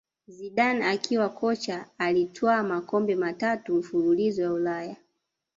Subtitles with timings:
[0.27, 4.95] Zidane akiwa kocha alitwaa makombe matatu mfululizo ya Ulaya